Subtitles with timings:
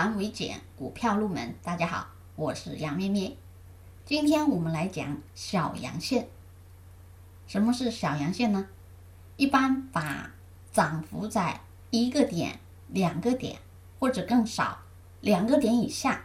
[0.00, 1.54] 繁为简，股票入门。
[1.62, 3.36] 大家好，我是杨咩咩。
[4.06, 6.26] 今天我们来讲小阳线。
[7.46, 8.66] 什么是小阳线呢？
[9.36, 10.32] 一般把
[10.72, 11.60] 涨幅在
[11.90, 13.58] 一个点、两个点
[13.98, 14.78] 或者更少，
[15.20, 16.24] 两个点以下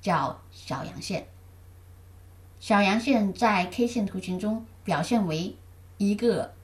[0.00, 1.26] 叫小阳线。
[2.60, 5.56] 小阳线在 K 线图形中表现为
[5.96, 6.54] 一个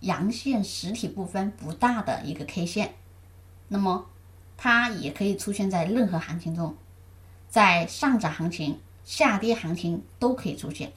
[0.00, 2.94] 阳线实体部分不大的一个 K 线，
[3.68, 4.06] 那么
[4.62, 6.76] 它也可以出现在任何行情中，
[7.48, 10.92] 在上涨行情、下跌行情都可以出现，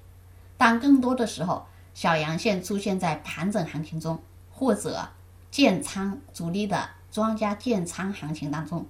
[0.58, 4.22] 但更多的时候，小阳线出现在盘整行情中
[4.52, 5.08] 或者
[5.50, 8.86] 建仓主力的庄家建仓行情当中。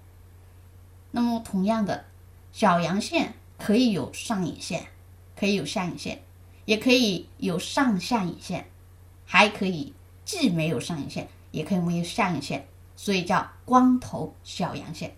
[1.12, 2.06] 那么同样的，
[2.52, 4.88] 小阳线可以有上影线。
[5.36, 6.22] 可以有下影线，
[6.64, 8.68] 也可以有上下影线，
[9.26, 15.16] 还可以既没有上影线，也可以没有下影线，所以叫光头小阳线。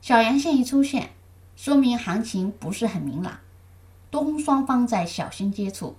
[0.00, 1.10] 小阳线一出现，
[1.56, 3.40] 说明行情不是很明朗，
[4.10, 5.96] 多空双方在小心接触，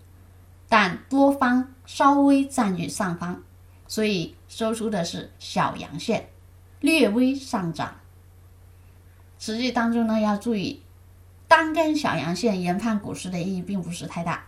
[0.69, 3.43] 但多方稍微占据上方，
[3.88, 6.29] 所以收出的是小阳线，
[6.79, 7.95] 略微上涨。
[9.39, 10.81] 实际当中呢，要注意。
[11.49, 14.47] 单根小阳线研判股市的意义并不是太大，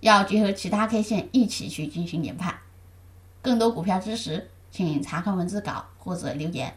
[0.00, 2.58] 要结合其他 K 线一起去进行研判。
[3.42, 6.72] 更多股票知识，请查看文字稿或者留言。